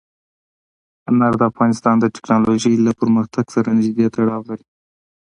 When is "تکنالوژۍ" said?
2.15-2.73